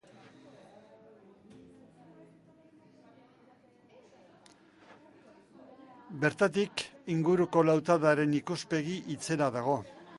[6.23, 6.85] Bertatik
[7.17, 9.77] inguruko lautadaren ikuspegi itzela dago.